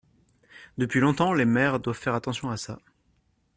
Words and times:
Depuis 0.79 0.99
longtemps 0.99 1.31
les 1.31 1.45
maires 1.45 1.79
doivent 1.79 1.95
faire 1.95 2.15
attention 2.15 2.49
à 2.49 2.57
ça. 2.57 2.79